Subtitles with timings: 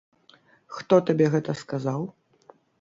[0.77, 2.11] Хто табе гэта сказаў?